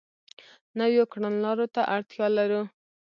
[0.79, 2.61] نویو کړنلارو ته اړتیا لرو.